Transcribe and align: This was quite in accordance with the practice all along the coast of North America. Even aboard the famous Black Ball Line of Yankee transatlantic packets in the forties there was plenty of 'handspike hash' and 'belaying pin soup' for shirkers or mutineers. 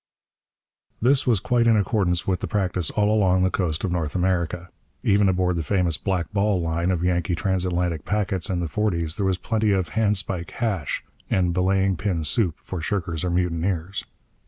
This 0.99 1.27
was 1.27 1.39
quite 1.39 1.67
in 1.67 1.77
accordance 1.77 2.25
with 2.25 2.39
the 2.39 2.47
practice 2.47 2.89
all 2.89 3.11
along 3.13 3.43
the 3.43 3.51
coast 3.51 3.83
of 3.83 3.91
North 3.91 4.15
America. 4.15 4.71
Even 5.03 5.29
aboard 5.29 5.57
the 5.57 5.61
famous 5.63 5.95
Black 5.99 6.33
Ball 6.33 6.59
Line 6.59 6.89
of 6.89 7.03
Yankee 7.03 7.35
transatlantic 7.35 8.03
packets 8.03 8.49
in 8.49 8.61
the 8.61 8.67
forties 8.67 9.15
there 9.17 9.27
was 9.27 9.37
plenty 9.37 9.69
of 9.71 9.89
'handspike 9.89 10.49
hash' 10.49 11.03
and 11.29 11.53
'belaying 11.53 11.97
pin 11.97 12.23
soup' 12.23 12.57
for 12.57 12.81
shirkers 12.81 13.23
or 13.23 13.29
mutineers. 13.29 14.03